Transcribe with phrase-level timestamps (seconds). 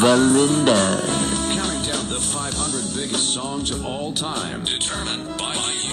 [0.00, 1.00] Valinda.
[1.54, 4.64] Counting down the 500 biggest songs of all time.
[4.64, 5.92] Determined by, by you.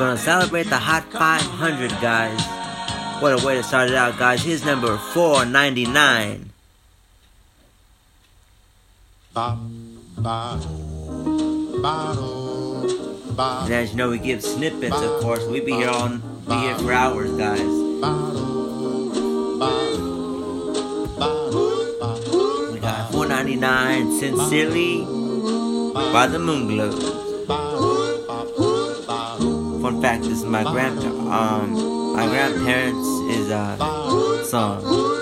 [0.00, 2.41] Gonna celebrate the Hot 500, guys.
[3.21, 4.43] What a way to start it out, guys.
[4.43, 6.50] Here's number 499.
[13.37, 15.44] And as you know, we give snippets, of course.
[15.44, 17.60] We be here on, be here for hours, guys.
[22.72, 25.05] We got 499, Sincerely,
[26.10, 27.20] by the Moonglows.
[30.31, 35.20] Is my grand, um, my grandparents' is uh song.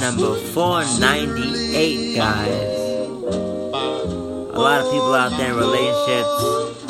[0.00, 2.48] Number 498, guys.
[4.54, 6.84] A lot of people out there in relationships,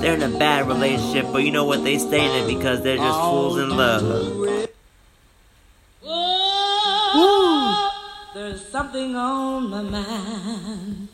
[0.00, 1.84] they're in a bad relationship, but you know what?
[1.84, 4.02] They stay in it because they're just fools in love.
[8.34, 11.08] There's something on my mind.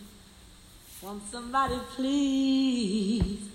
[1.02, 3.48] Won't somebody please,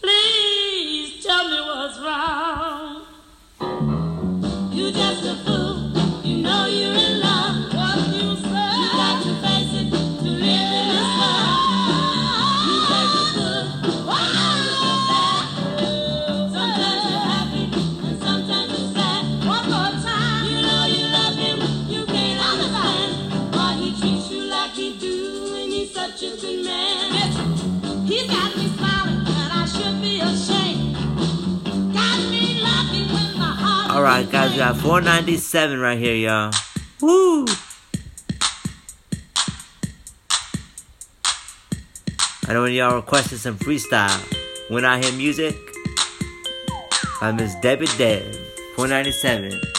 [0.00, 3.05] please tell me what's wrong?
[34.06, 36.52] Alright, guys, we got 497 right here, y'all.
[37.00, 37.44] Woo!
[42.46, 44.16] I know when y'all requested some freestyle.
[44.70, 45.56] When I hear music,
[47.20, 48.32] by Miss Debbie Deb,
[48.76, 49.75] 497.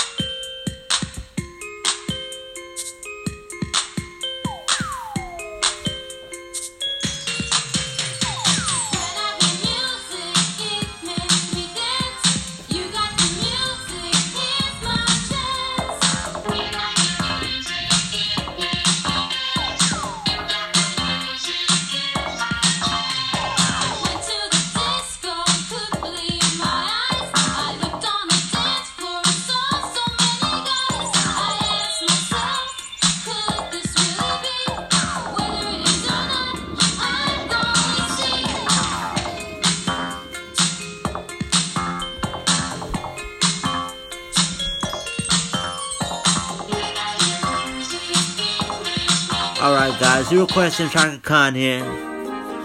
[49.67, 51.83] Alright guys, you requesting Chaka Khan here.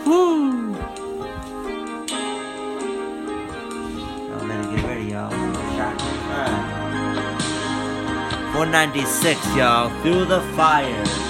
[0.06, 0.70] Woo!
[0.70, 0.78] Y'all
[4.46, 5.28] better get ready, y'all.
[5.76, 6.62] Chaka Khan.
[8.52, 9.90] 496, y'all.
[10.02, 11.21] Through the fire.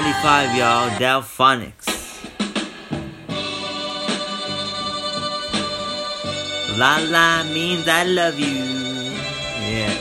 [0.00, 0.88] 95, y'all.
[0.98, 1.88] Delfonics.
[6.78, 8.64] La la means I love you.
[9.60, 10.00] Yes.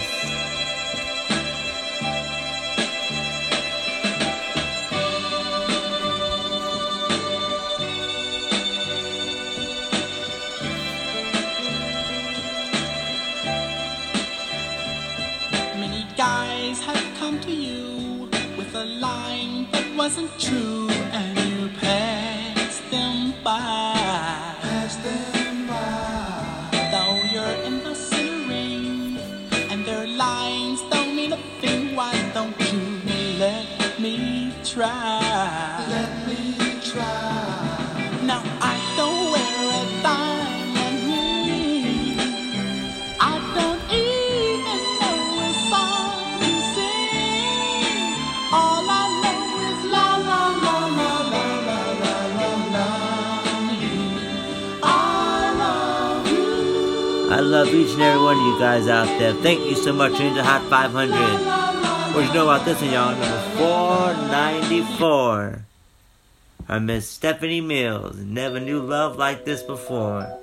[15.75, 19.38] Many guys have come to you with a lie
[19.99, 20.98] wasn't true.
[57.65, 59.33] love each and every one of you guys out there.
[59.33, 60.17] Thank you so much.
[60.21, 62.15] Into Hot 500.
[62.15, 63.11] What you know about this one, y'all?
[63.11, 65.65] Number 494.
[66.69, 68.15] I Miss Stephanie Mills.
[68.15, 70.38] Never knew love like this before.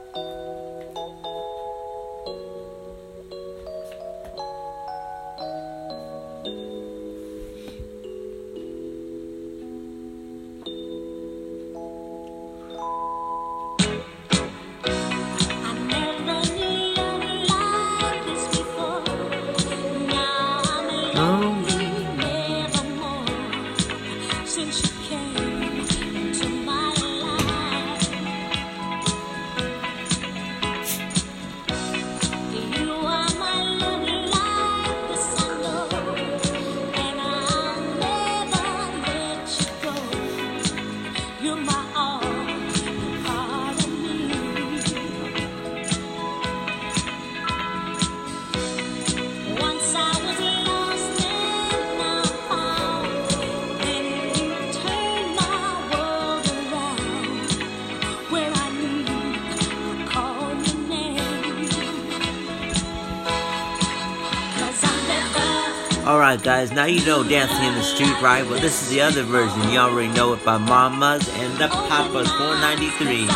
[66.17, 68.43] Alright, guys, now you know Dancing in the Street, right?
[68.49, 69.71] Well, this is the other version.
[69.71, 73.27] You already know it by Mamas and the Papas 493.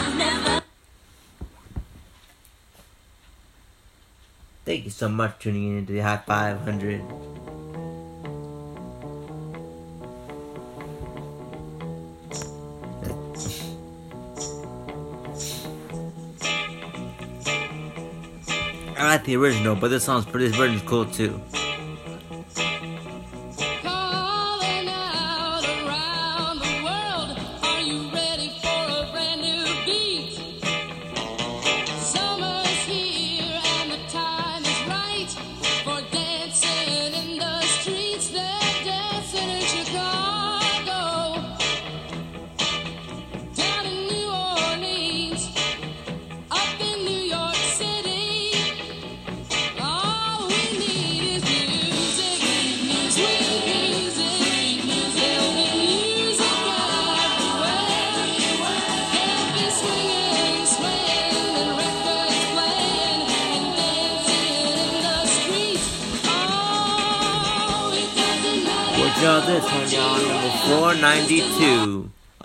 [4.65, 7.03] Thank you so much for tuning in to the Hot 500.
[18.97, 21.43] I like the original, but this song's this version's cool too.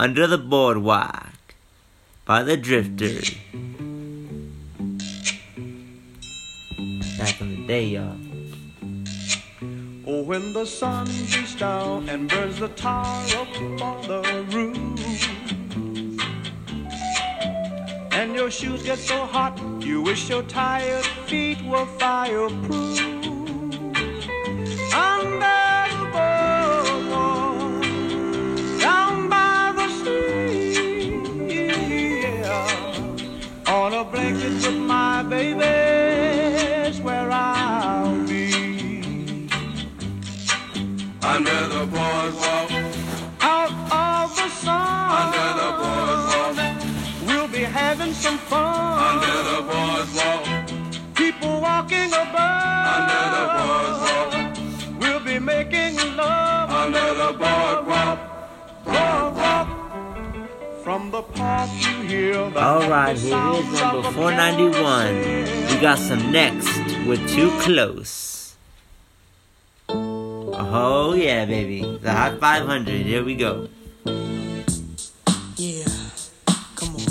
[0.06, 1.34] under the boardwalk
[2.26, 3.22] by the drifter.
[7.18, 8.16] Back in the day, y'all.
[10.06, 13.50] Oh, when the sun beats down and burns the tar up
[13.82, 14.22] on the
[14.54, 14.78] roof,
[18.14, 23.15] and your shoes get so hot, you wish your tired feet were fireproof.
[35.54, 39.48] baby's where I'll be.
[41.22, 41.65] Under
[61.16, 61.22] All
[62.90, 65.16] right, here is number 491.
[65.70, 66.68] We got some next
[67.08, 68.58] with Too Close.
[69.88, 72.00] Oh yeah, baby.
[72.02, 73.06] The Hot 500.
[73.06, 73.70] Here we go.
[75.56, 75.86] Yeah.
[76.76, 77.08] Come on.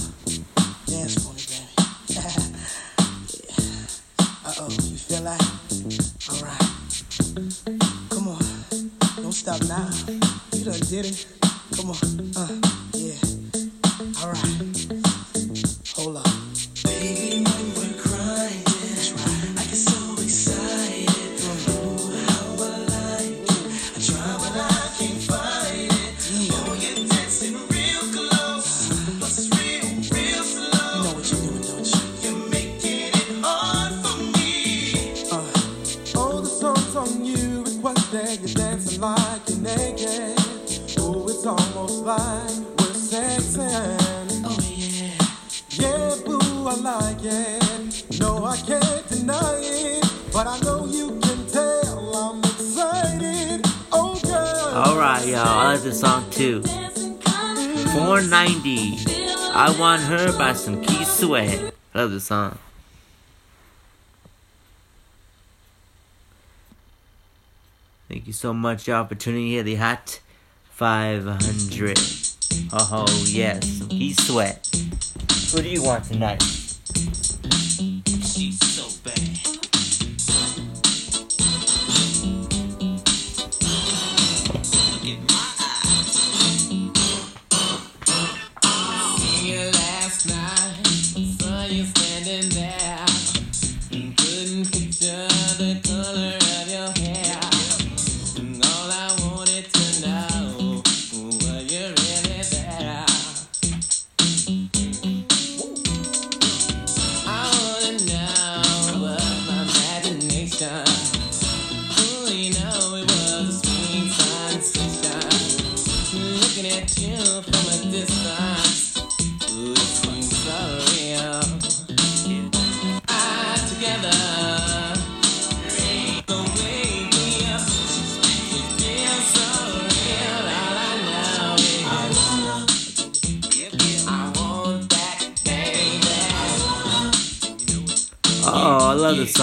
[0.84, 1.64] Dance baby.
[4.44, 4.68] Uh-oh.
[4.68, 5.40] You feel like?
[6.28, 6.60] Alright.
[8.10, 8.44] Come on.
[9.16, 9.88] Don't stop now.
[10.52, 11.26] You done did it.
[11.74, 12.33] Come on.
[55.46, 56.62] I like this song too.
[56.62, 58.96] 490.
[59.52, 61.74] I Want Her by Some Keith Sweat.
[61.94, 62.56] I love this song.
[68.08, 69.62] Thank you so much, opportunity here.
[69.62, 70.20] The Hot
[70.70, 71.98] 500.
[72.72, 73.82] Oh, yes.
[73.90, 74.66] Keith Sweat.
[75.52, 76.63] What do you want tonight?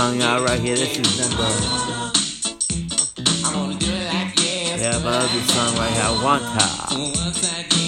[0.01, 0.75] song out right here.
[0.75, 1.43] This is number.
[4.81, 6.23] Yeah, I love this song right here.
[6.23, 7.80] Wanta.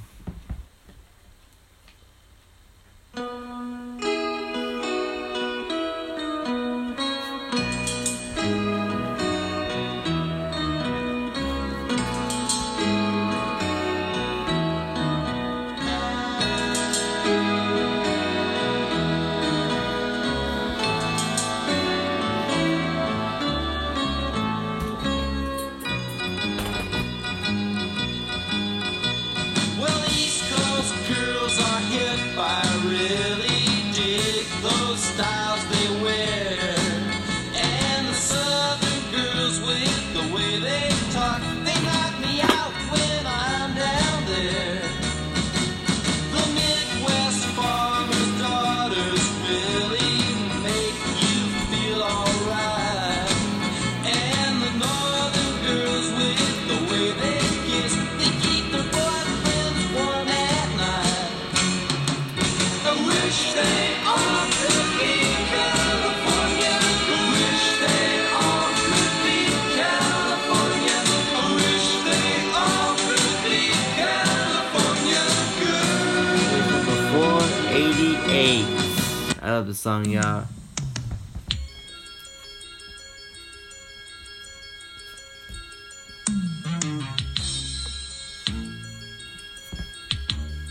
[79.59, 80.45] love the song, y'all.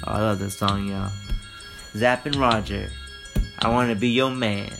[0.04, 1.12] Oh, I love this song, y'all.
[1.94, 2.88] Zapp and Roger,
[3.58, 4.72] I wanna be your man.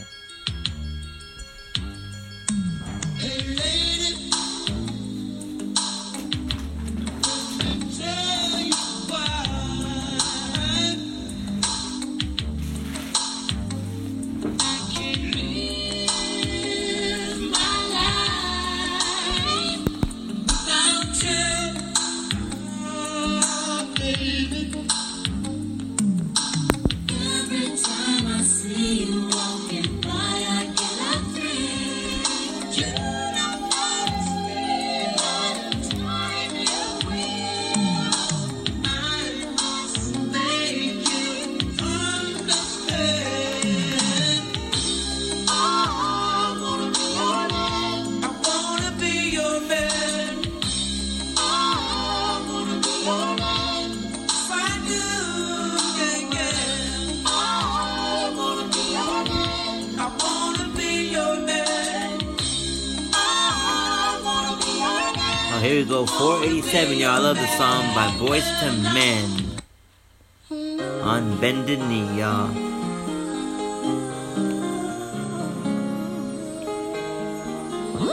[78.01, 78.05] I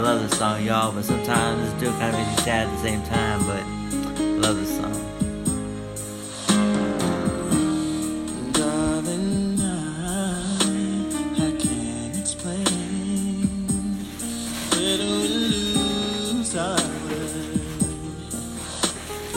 [0.00, 3.02] love this song, y'all, but sometimes it still kind of makes sad at the same
[3.04, 3.64] time, but I
[4.38, 5.04] love this song.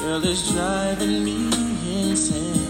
[0.01, 1.45] Girl, it's driving me
[2.09, 2.60] insane.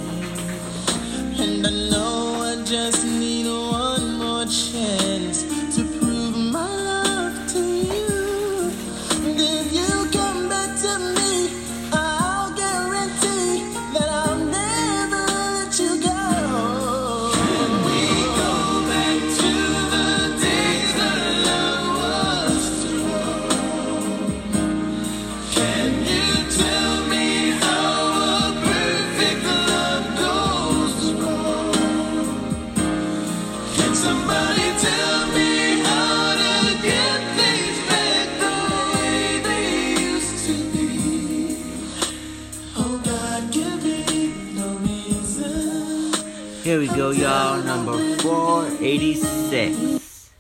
[49.02, 50.32] 86.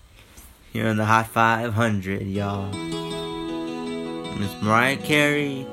[0.71, 2.71] Here in the Hot 500, y'all.
[4.37, 5.65] Miss Mariah Carey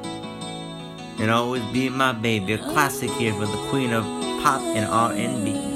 [1.18, 4.04] and Always Be My Baby, a classic here for the queen of
[4.42, 5.67] pop and R&B.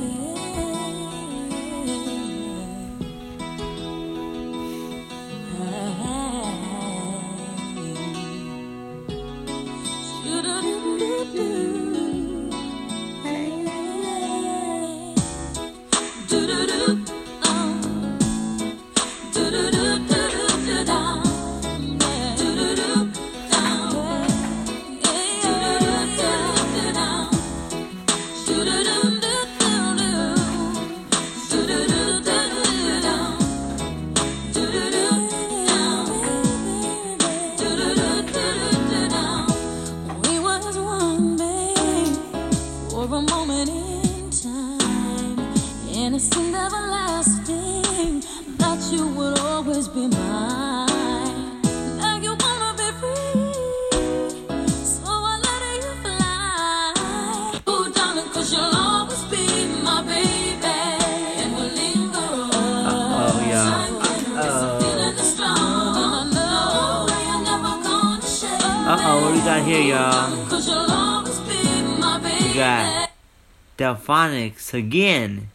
[74.03, 75.49] Delfonics again.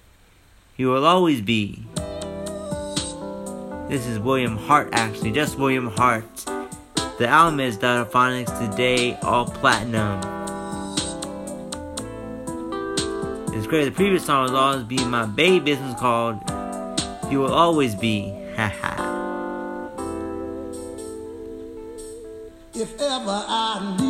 [0.77, 1.83] You will always be.
[3.89, 6.23] This is William Hart, actually, just William Hart.
[7.17, 10.21] The album is Delfonics Today, all platinum.
[13.53, 13.83] It's great.
[13.83, 15.59] The previous song was always be my baby.
[15.59, 16.39] business called
[17.29, 18.33] You Will Always Be.
[18.55, 18.95] Haha.
[22.73, 24.06] If ever I needed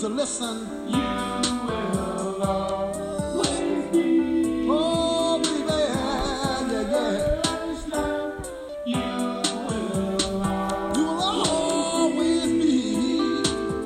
[0.00, 0.56] Would you listen?
[0.88, 0.96] You
[1.66, 4.66] will always be.
[4.70, 7.36] Oh, baby, yeah, yeah.
[8.86, 9.02] You
[10.96, 13.20] will always be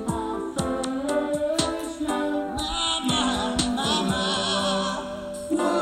[0.06, 3.02] my first love.
[3.08, 3.18] Na.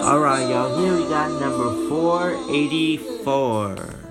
[0.09, 4.02] Alright, y'all, here we got number 484.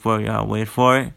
[0.00, 1.12] For it, y'all, wait for it.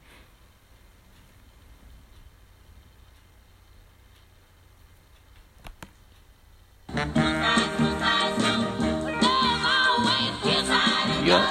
[11.26, 11.50] Yup.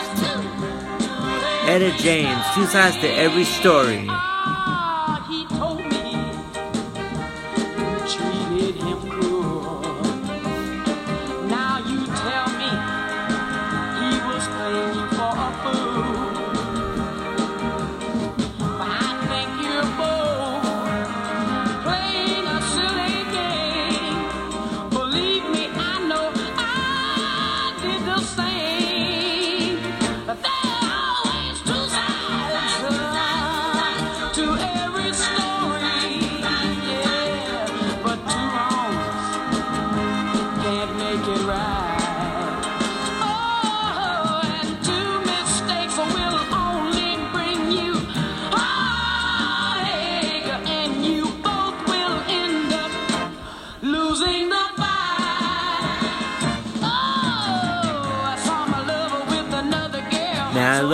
[1.66, 4.06] Etta James, two sides to every story.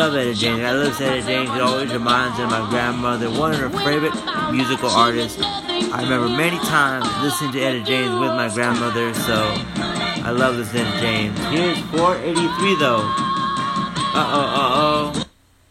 [0.09, 0.62] Love Etta James.
[0.62, 1.51] I love Etta James.
[1.51, 4.14] It always reminds me of my grandmother, one of her favorite
[4.51, 5.40] musical artists.
[5.42, 9.35] I remember many times listening to Etta James with my grandmother, so
[10.25, 11.38] I love this Etta James.
[11.49, 12.97] Here's 483 though.
[12.97, 15.25] Uh oh, uh oh.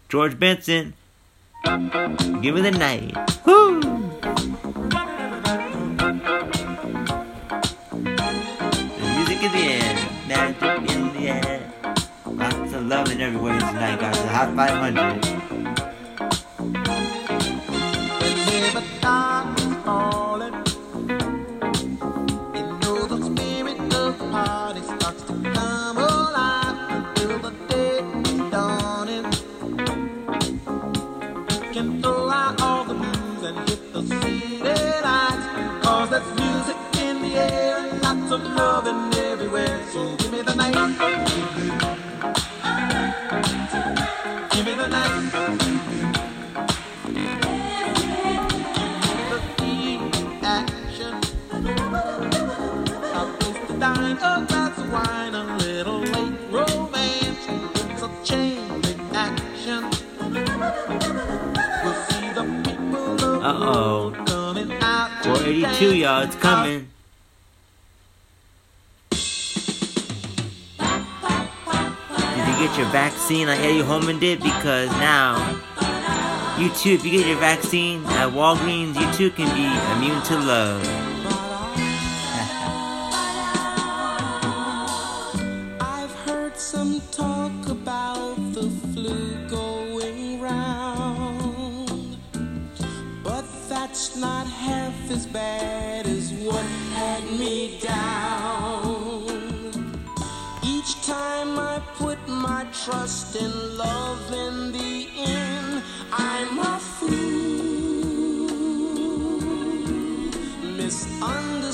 [0.07, 0.93] George Benson.
[1.65, 3.15] Give me the night.
[3.45, 3.96] Woo!
[32.61, 34.61] All the blues and hit the city
[35.03, 35.45] lights,
[35.83, 39.79] 'cause there's music in the lots of loving everywhere.
[39.93, 41.36] So give me the night.
[63.47, 64.11] Uh-oh.
[64.25, 64.67] coming
[65.23, 66.21] 482, y'all.
[66.23, 66.89] It's coming.
[72.35, 74.43] Did you get your vaccine like Eddie Holman did?
[74.43, 75.37] Because now,
[76.59, 80.35] you too, if you get your vaccine at Walgreens, you too can be immune to
[80.35, 81.06] love.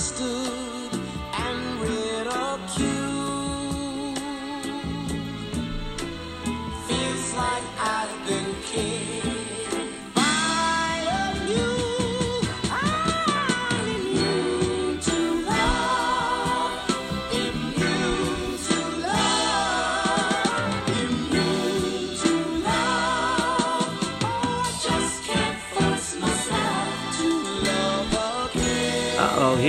[0.03, 0.62] Misunderstood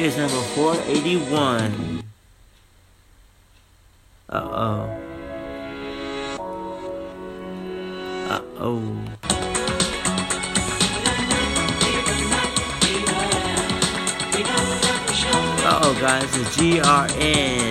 [0.07, 2.03] Oh, number 481.
[4.29, 5.01] Uh oh.
[8.29, 8.83] Uh oh.
[15.65, 17.64] Uh oh, guys, the GRN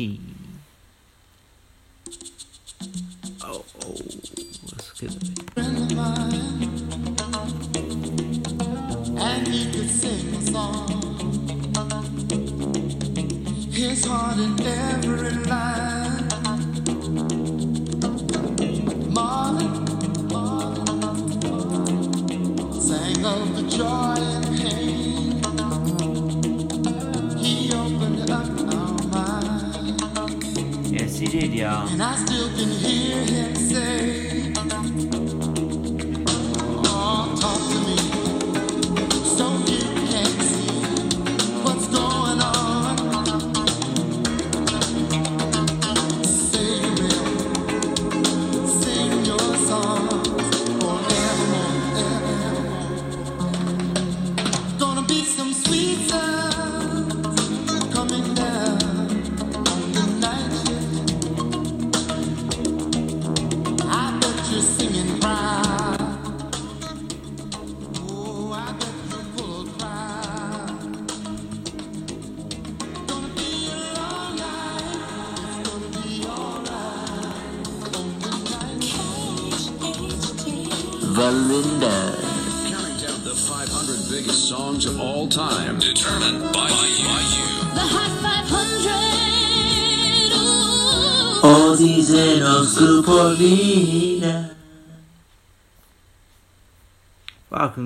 [0.00, 0.39] 418.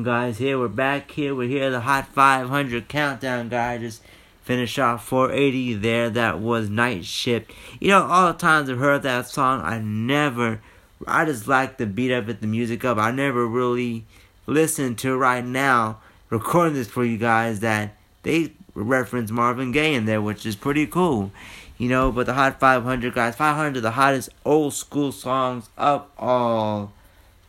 [0.04, 0.36] Guys.
[0.36, 1.10] Here we're back.
[1.10, 1.70] Here we're here.
[1.70, 3.80] The Hot 500 countdown, guys.
[3.80, 4.02] Just
[4.42, 6.10] finished off 480 there.
[6.10, 7.50] That was Night Shift.
[7.80, 10.60] You know, all the times I've heard that song, I never.
[11.06, 12.98] I just like the beat of it, the music of.
[12.98, 14.04] I never really
[14.46, 16.00] listened to right now.
[16.28, 20.86] Recording this for you guys that they reference Marvin Gaye in there, which is pretty
[20.86, 21.32] cool.
[21.78, 26.92] You know, but the Hot 500 guys, 500, the hottest old school songs of all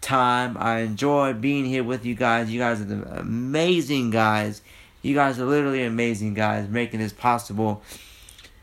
[0.06, 0.56] time.
[0.60, 2.50] I enjoy being here with you guys.
[2.50, 4.62] You guys are the amazing guys.
[5.02, 7.82] You guys are literally amazing guys, making this possible.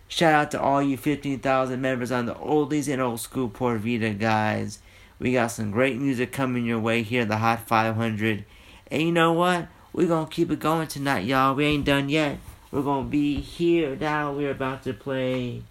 [0.08, 4.12] Shout out to all you 15,000 members on the oldies and old school Puerto Rico
[4.14, 4.78] guys.
[5.18, 8.44] We got some great music coming your way here, the Hot 500.
[8.90, 9.68] And you know what?
[9.92, 11.54] We're going to keep it going tonight, y'all.
[11.54, 12.38] We ain't done yet.
[12.70, 14.32] We're going to be here now.
[14.32, 15.62] We're about to play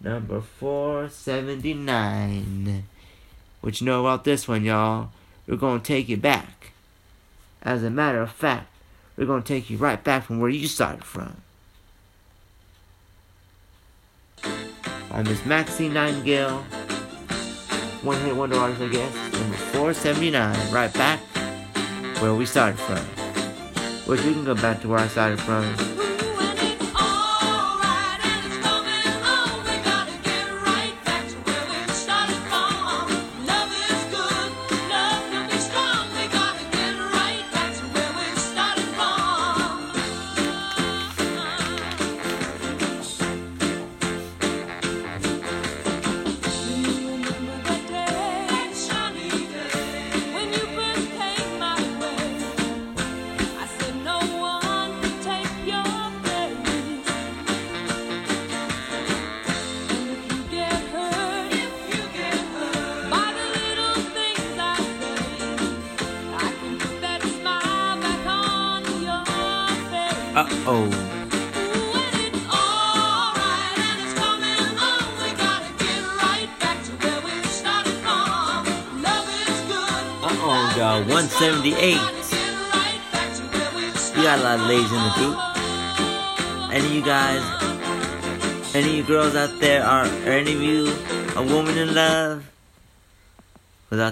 [0.00, 2.84] number 479.
[3.64, 5.08] What you know about this one, y'all?
[5.46, 6.72] We're to take you back.
[7.62, 8.66] As a matter of fact,
[9.16, 11.38] we're to take you right back from where you started from.
[15.08, 16.58] By Miss Maxine Nightingale.
[18.02, 19.14] One hit wonder artist, I guess.
[19.32, 20.70] Number 479.
[20.70, 21.20] Right back
[22.20, 22.98] where we started from.
[24.04, 26.03] Which we can go back to where I started from.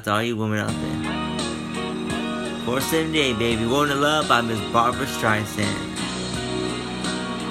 [0.03, 1.03] Because that's all you women out there.
[2.65, 3.67] 478, baby.
[3.67, 5.95] Woman in Love by Miss Barbra Streisand.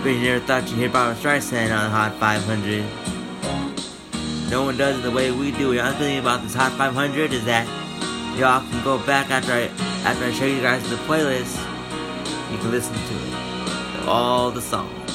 [0.03, 2.83] But you never thought you'd hear Barbra Streisand on Hot 500.
[4.49, 5.71] No one does it the way we do.
[5.71, 7.65] The other thing about this Hot 500 is that
[8.37, 9.69] y'all can go back after I
[10.03, 11.55] after I show you guys the playlist.
[12.51, 14.07] You can listen to it.
[14.07, 15.10] All the songs.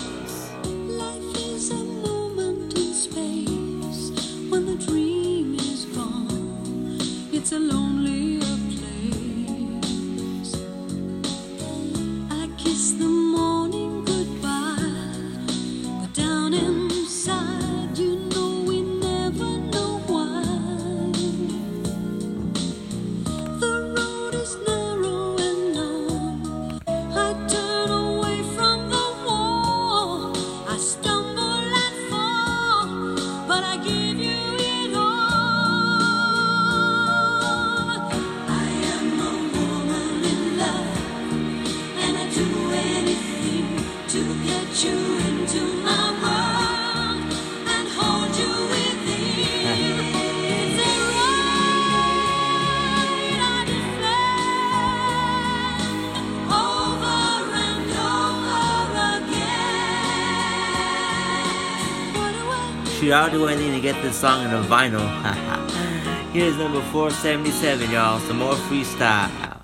[64.07, 65.03] This song in a vinyl.
[66.33, 68.21] Here's number 477, y'all.
[68.21, 69.59] Some more freestyle.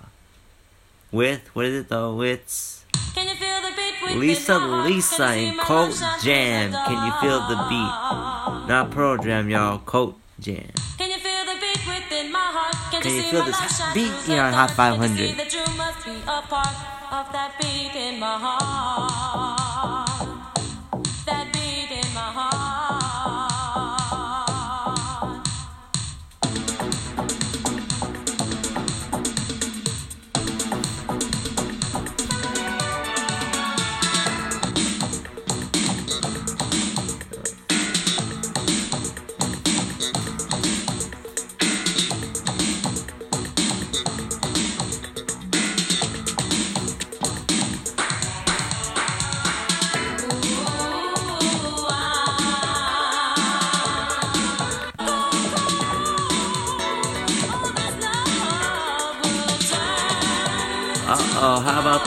[1.13, 2.21] With, what is it though?
[2.23, 4.59] It's Can you feel the beat Lisa?
[4.59, 6.73] Lisa and Cult Jam.
[6.73, 7.95] Can you feel the beat?
[8.67, 9.79] Not Pearl Jam, y'all.
[9.79, 10.73] Cult Jam.
[10.99, 12.75] Can you feel the beat within my heart?
[13.01, 14.99] Can, you see feel my this beat on the Hot dark?
[14.99, 15.39] 500?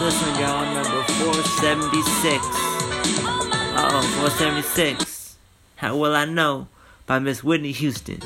[0.05, 0.63] This y'all?
[0.73, 2.45] Number 476.
[3.75, 5.37] Uh oh, 476.
[5.77, 6.67] How Will I Know
[7.08, 8.19] by Miss Whitney Houston.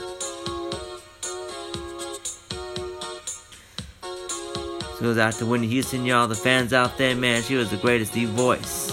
[4.01, 7.43] This goes out to Whitney Houston, y'all, the fans out there, man.
[7.43, 8.91] She was the greatest E voice.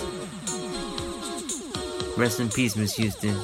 [2.17, 3.37] Rest in peace, Miss Houston.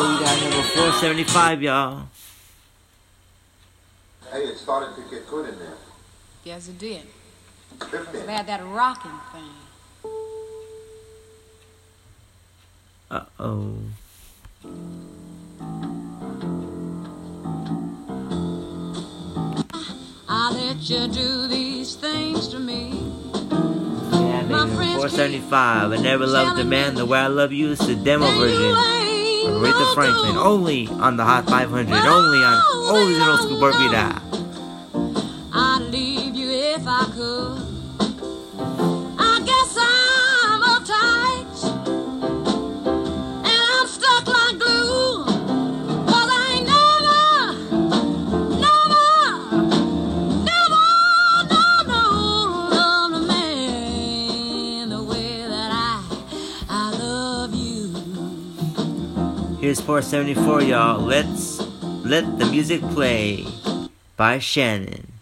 [0.00, 2.08] We got number 475, y'all.
[4.32, 5.74] Hey, it started to get good in there.
[6.44, 7.02] Yes, it did.
[7.90, 8.18] Fifty.
[8.18, 9.50] They had that rocking thing.
[13.10, 13.76] Uh oh.
[20.28, 23.12] I let you do these things to me.
[24.12, 24.94] Yeah, baby.
[24.94, 25.92] 475.
[25.92, 27.72] I never loved a man the way I love you.
[27.72, 29.09] It's the demo version.
[29.60, 34.29] Aretha Franklin, only on the Hot 500, only on Oldies and Old School
[59.70, 61.00] Here's 474, y'all.
[61.00, 61.60] Let's
[62.04, 63.46] let the music play
[64.16, 65.12] by Shannon.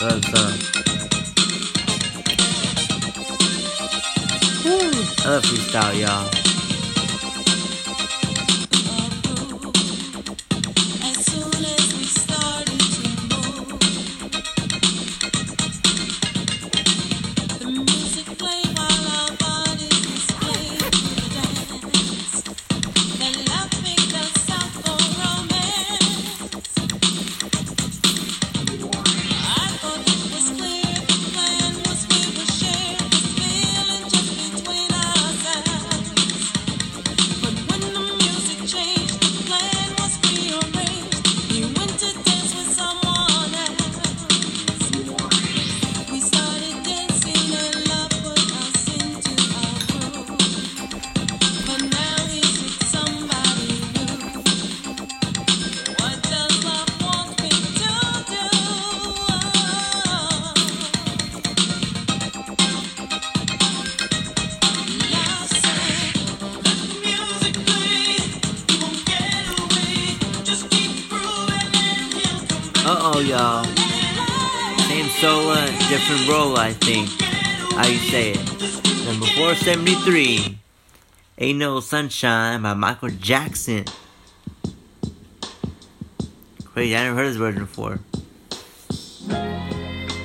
[0.00, 0.54] Love song.
[4.64, 6.43] I love freestyle, y'all.
[76.52, 77.08] I think.
[77.72, 78.36] How you say it?
[79.06, 80.58] Number 473.
[81.38, 83.84] Ain't No Sunshine by Michael Jackson.
[86.64, 87.98] Crazy, I never heard this version before.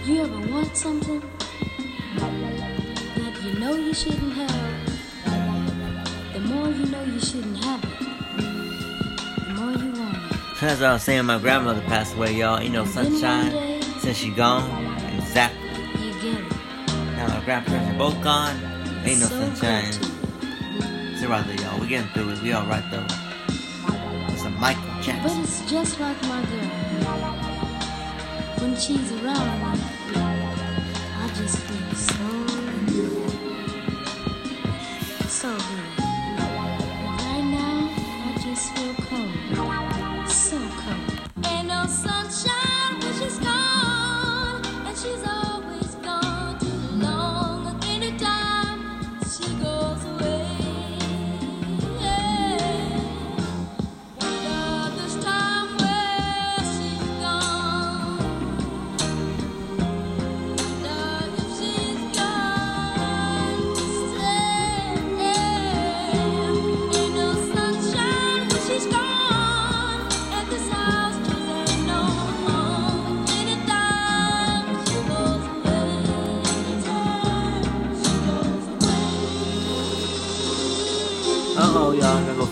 [0.06, 1.22] You ever want something
[2.18, 5.24] that you know you shouldn't have?
[6.34, 8.00] The more you know you shouldn't have it,
[9.48, 10.60] the more you want it.
[10.60, 11.26] That's what I was saying.
[11.26, 12.60] My grandmother passed away, y'all.
[12.60, 14.89] Ain't no sunshine since she gone.
[17.50, 18.56] Grandparents are both gone.
[19.06, 19.86] Ain't no sunshine.
[19.88, 21.80] It's alright though, y'all.
[21.80, 22.42] We're getting through it.
[22.44, 23.04] We alright though.
[24.32, 25.24] It's a Michael Jackson.
[25.24, 26.70] But it's just like my girl.
[28.60, 29.99] When she's around,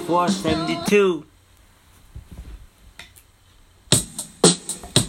[0.08, 1.26] 472.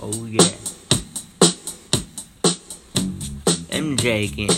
[0.03, 0.43] Oh, yeah.
[3.71, 4.58] MJ again.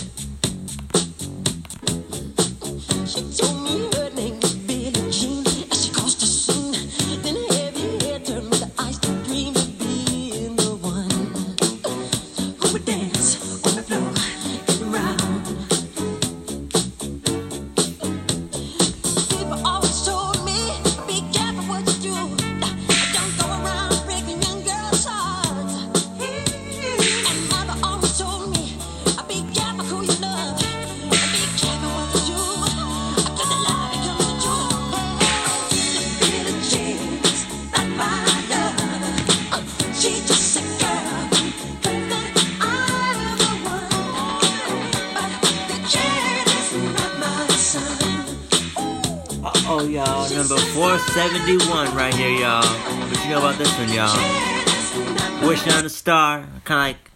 [56.01, 56.47] Star.
[56.65, 57.11] Kind of like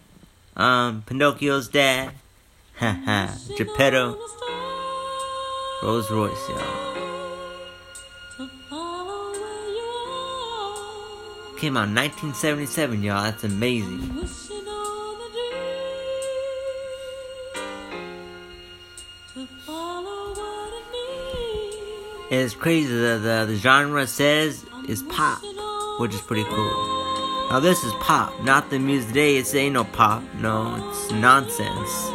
[0.64, 2.12] um, Pinocchio's dad.
[2.76, 3.34] Haha.
[3.56, 4.16] Geppetto.
[5.82, 6.94] Rose Royce, y'all.
[11.58, 13.24] Came out in 1977, y'all.
[13.24, 14.28] That's amazing.
[22.30, 22.92] It's crazy.
[22.92, 25.40] The, the the genre says is pop,
[25.98, 27.05] which is pretty cool.
[27.48, 29.36] Now this is pop, not the music today.
[29.36, 30.20] It's ain't no pop.
[30.40, 32.10] No, it's nonsense.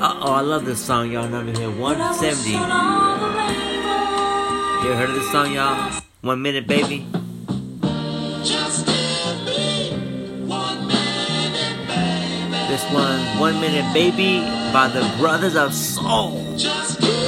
[0.00, 1.28] Uh oh, I love this song, y'all.
[1.28, 2.50] Number here, 170.
[2.50, 2.58] You
[4.94, 5.92] heard of this song, y'all?
[6.22, 7.06] One minute, baby.
[12.82, 14.40] This one, One Minute Baby
[14.72, 16.32] by the Brothers of Soul.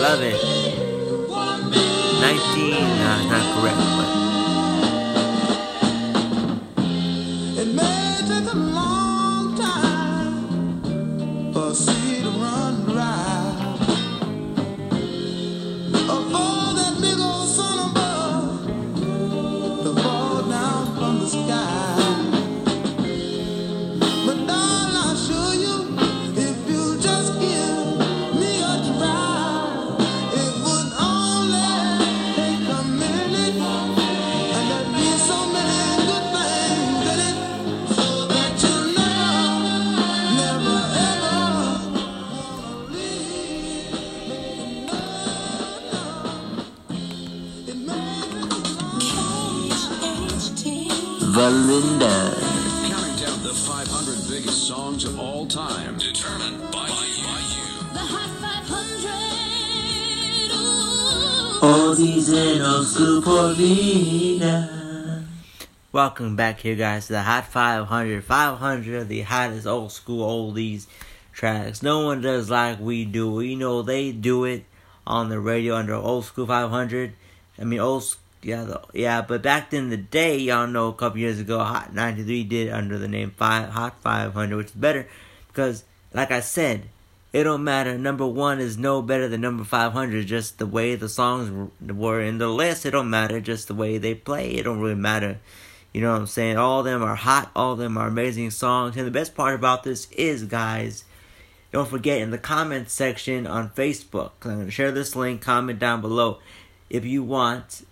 [0.01, 0.35] Love it.
[2.21, 3.94] 19, nah, not correct,
[65.95, 68.25] welcome back here, guys, to the Hot 500.
[68.25, 70.89] 500 of the hottest old school oldies
[71.33, 71.85] tracks.
[71.85, 73.31] No one does like we do.
[73.31, 74.65] We know they do it
[75.07, 77.13] on the radio under Old School 500.
[77.61, 81.21] I mean, old yeah, the, yeah, but back in the day, y'all know a couple
[81.21, 85.07] years ago, Hot 93 did under the name five, Hot 500, which is better
[85.47, 86.89] because, like I said,
[87.33, 87.97] it don't matter.
[87.97, 90.27] Number one is no better than number 500.
[90.27, 93.41] Just the way the songs were in the list, it don't matter.
[93.41, 95.39] Just the way they play, it don't really matter.
[95.95, 96.57] You know what I'm saying?
[96.57, 97.53] All of them are hot.
[97.55, 98.97] All of them are amazing songs.
[98.97, 101.05] And the best part about this is, guys,
[101.71, 105.79] don't forget in the comments section on Facebook, I'm going to share this link, comment
[105.79, 106.39] down below
[106.91, 107.87] if you want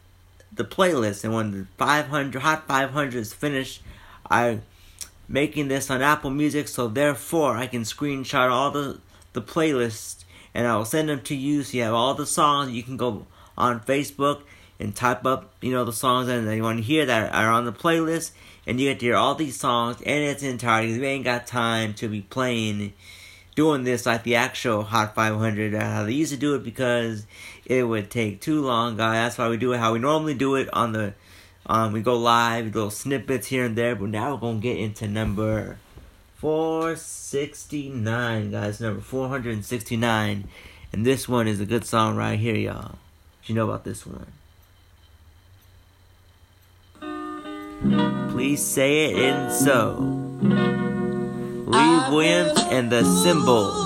[0.53, 1.23] the playlist.
[1.23, 3.83] And when the 500 Hot 500 is finished,
[4.29, 4.63] I'm
[5.29, 8.99] making this on Apple Music, so therefore I can screenshot all the,
[9.33, 10.25] the playlists
[10.55, 12.73] and I will send them to you so you have all the songs.
[12.73, 13.27] You can go
[13.57, 14.43] on Facebook
[14.83, 17.65] and type up, you know, the songs that you want to hear that are on
[17.65, 18.33] the playlist,
[18.67, 20.93] and you get to hear all these songs in its entirety.
[20.93, 22.93] 'cause We ain't got time to be playing,
[23.55, 27.27] doing this like the actual Hot 500 uh, how they used to do it because
[27.65, 29.15] it would take too long, guys.
[29.15, 31.15] That's why we do it how we normally do it on the.
[31.65, 35.07] Um, we go live, little snippets here and there, but now we're gonna get into
[35.07, 35.79] number
[36.39, 38.81] 469, guys.
[38.81, 40.49] Number 469,
[40.93, 42.99] and this one is a good song right here, y'all.
[43.45, 44.27] You know about this one.
[48.31, 49.97] Please say it in so.
[51.67, 53.83] Lee Williams and the Cymbals.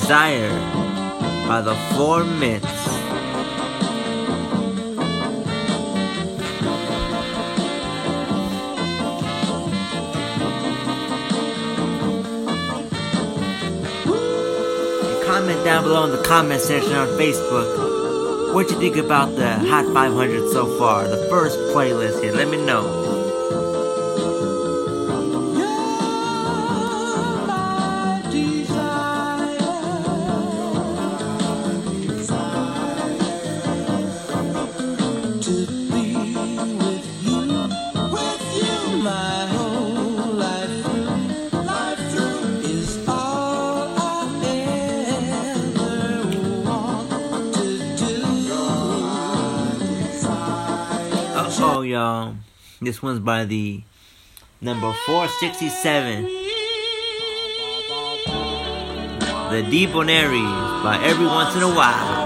[0.00, 0.50] Desire
[1.46, 2.66] by the Four Minutes.
[15.24, 18.52] Comment down below in the comment section on Facebook.
[18.52, 21.06] What you think about the Hot 500 so far?
[21.06, 22.32] The first playlist here.
[22.32, 23.03] Let me know.
[52.84, 53.80] This one's by the
[54.60, 56.24] number 467.
[59.50, 62.23] The Debonaires by Every Once in a While.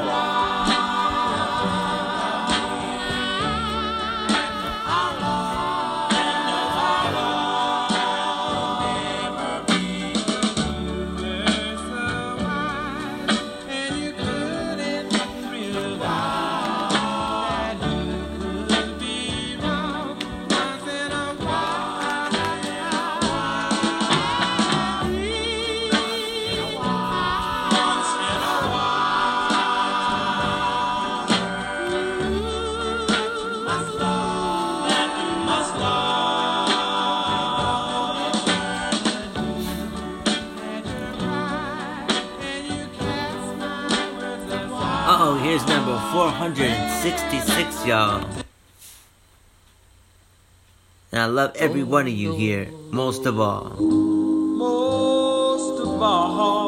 [46.12, 48.24] 466, y'all.
[51.12, 53.76] And I love every one of you here, most of all.
[53.78, 56.67] Most of all.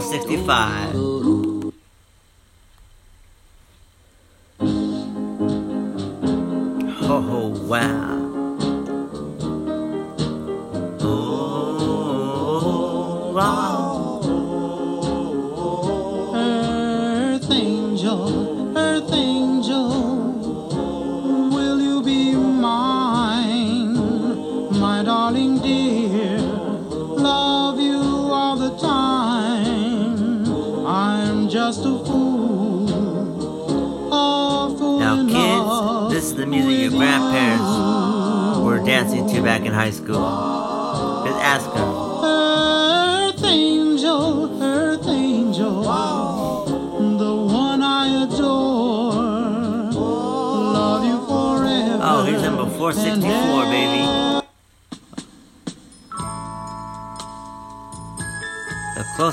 [0.00, 1.11] 465.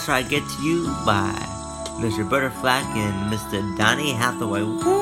[0.09, 1.31] try to get to you by
[1.99, 3.61] Miss Roberta Flack and Mr.
[3.77, 4.63] Donny Hathaway.
[4.63, 4.98] Woo!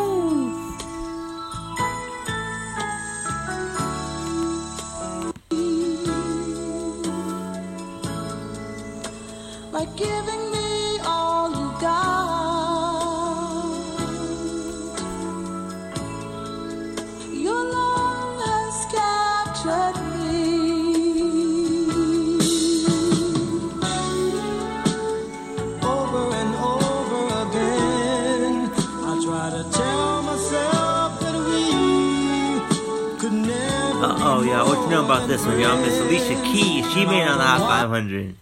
[35.27, 35.81] this one, y'all.
[35.81, 36.89] Miss Alicia Keys.
[36.93, 38.35] She made on the Hot 500.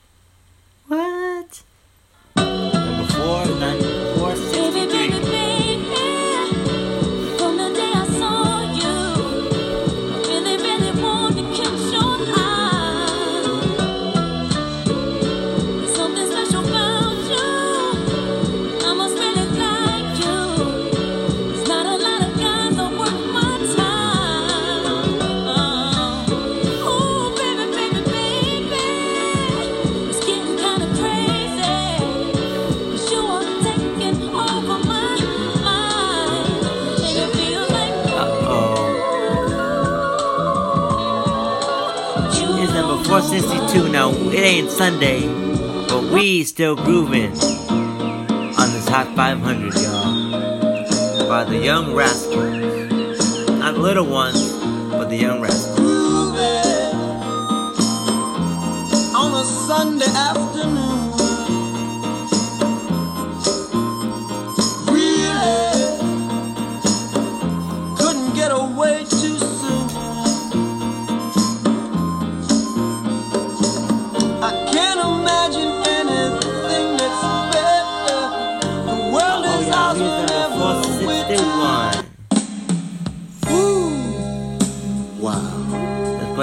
[51.76, 53.50] young rascals.
[53.50, 54.42] Not little ones,
[54.92, 55.80] but the young rascals.
[59.14, 61.12] On a Sunday afternoon.
[74.18, 75.65] Uh, I can't imagine.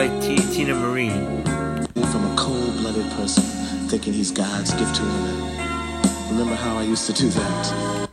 [0.08, 1.10] like T- Teena Marie.
[2.10, 3.44] From a cold blooded person
[3.88, 5.36] thinking he's God's gift to women.
[6.30, 8.08] Remember how I used to do that?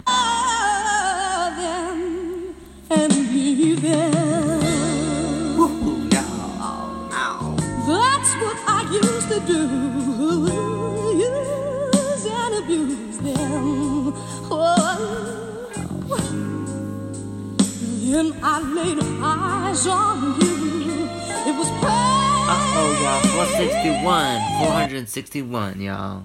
[18.41, 20.18] I laid eyes on
[23.57, 24.41] 461.
[24.59, 26.23] 461, y'all.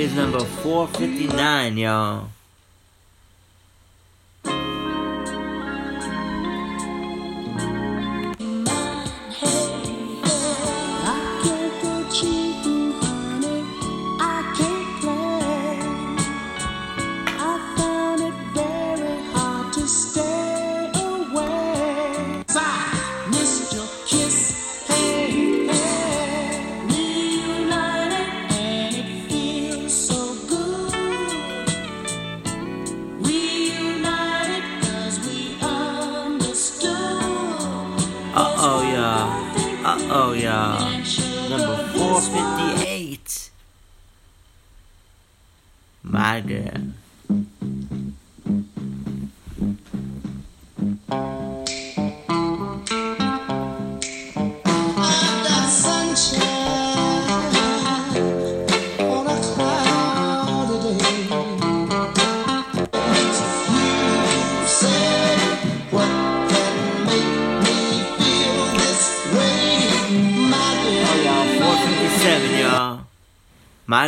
[0.00, 2.39] is number 459, y'all.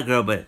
[0.02, 0.44] 歌呗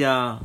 [0.00, 0.40] 香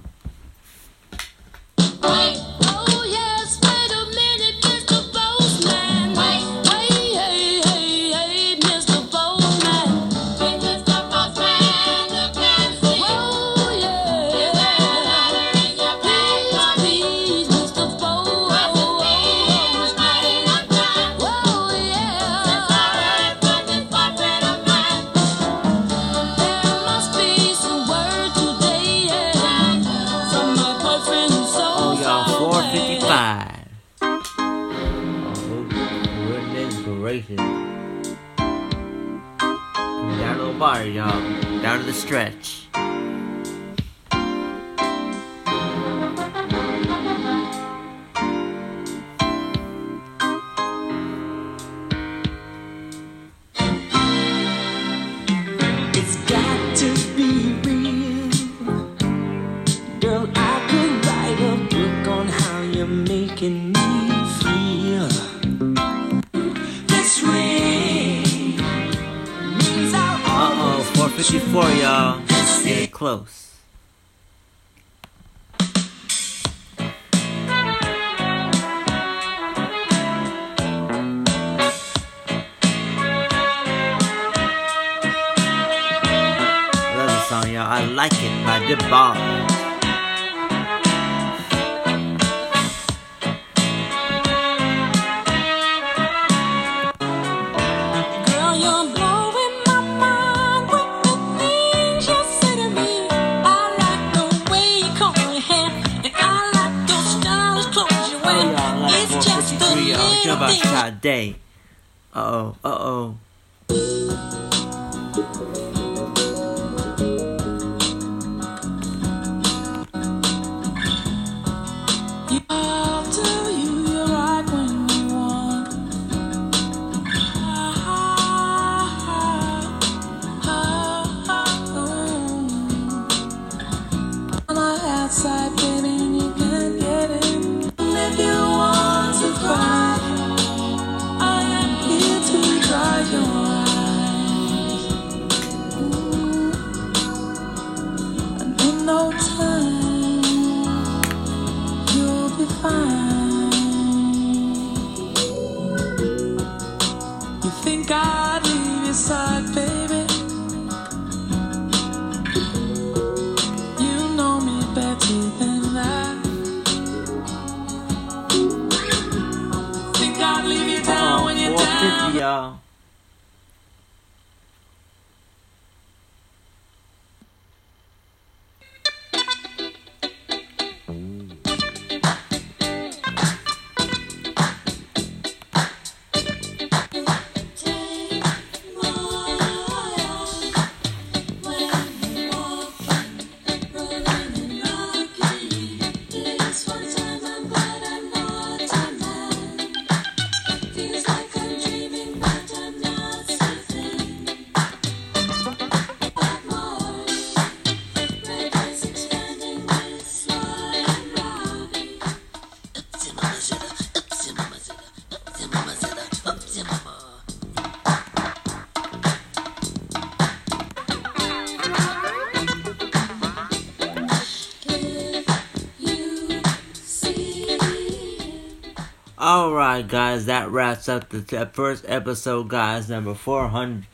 [229.25, 232.89] Alright, guys, that wraps up the first episode, guys.
[232.89, 233.87] Number 400,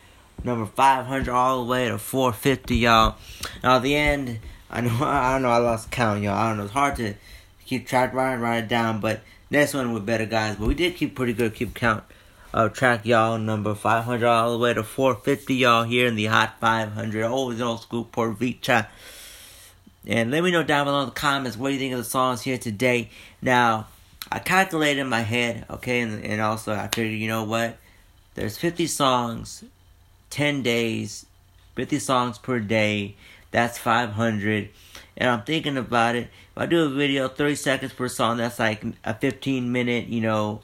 [0.44, 3.16] number 500, all the way to 450, y'all.
[3.64, 6.36] Now, the end, I know, I don't know, I lost count, y'all.
[6.36, 7.14] I don't know, it's hard to
[7.66, 10.58] keep track, write, write it down, but next one was better, guys.
[10.58, 12.04] But we did keep pretty good, keep count
[12.54, 13.38] of track, y'all.
[13.38, 17.24] Number 500, all the way to 450, y'all, here in the Hot 500.
[17.24, 18.86] Always old school, Puerto Rico.
[20.06, 22.42] And let me know down below in the comments what you think of the songs
[22.42, 23.10] here today.
[23.42, 23.88] Now,
[24.32, 27.78] I calculated in my head, okay, and, and also I figured, you know what?
[28.36, 29.64] There's 50 songs,
[30.30, 31.26] 10 days,
[31.76, 33.16] 50 songs per day.
[33.52, 34.70] That's 500.
[35.18, 36.30] And I'm thinking about it.
[36.56, 40.22] If I do a video, 30 seconds per song, that's like a 15 minute, you
[40.22, 40.62] know,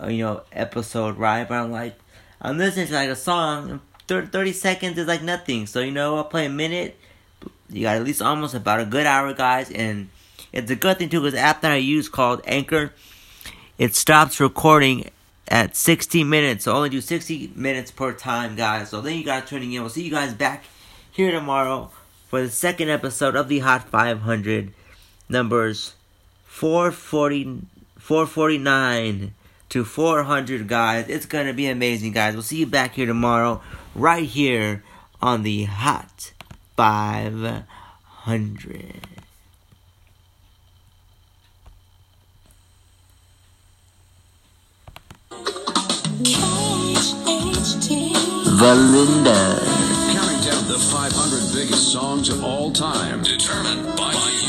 [0.00, 1.48] uh, you know, episode, right?
[1.48, 1.98] But I'm like,
[2.40, 3.80] I'm listening to like a song.
[4.08, 5.66] 30, 30 seconds is like nothing.
[5.66, 6.96] So you know, I'll play a minute.
[7.70, 10.08] You got at least almost about a good hour, guys, and
[10.52, 12.92] it's a good thing too because app that I use called Anchor,
[13.78, 15.10] it stops recording
[15.48, 16.64] at 60 minutes.
[16.64, 18.90] So only do 60 minutes per time, guys.
[18.90, 19.82] So then you guys tuning in.
[19.82, 20.64] We'll see you guys back
[21.10, 21.90] here tomorrow
[22.28, 24.72] for the second episode of the Hot 500
[25.28, 25.94] numbers
[26.44, 27.62] 440,
[27.98, 29.34] 449
[29.68, 31.08] to 400, guys.
[31.08, 32.34] It's gonna be amazing, guys.
[32.34, 33.60] We'll see you back here tomorrow,
[33.94, 34.82] right here
[35.20, 36.32] on the Hot
[36.76, 39.15] 500.
[48.58, 49.60] Valinda.
[50.14, 53.22] Counting down the 500 biggest songs of all time.
[53.22, 54.48] Determined by, by you.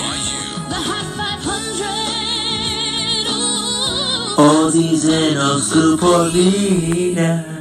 [0.70, 3.28] The Hot 500.
[3.30, 4.38] Ooh.
[4.38, 7.57] Oldies and old school Puerto Rico.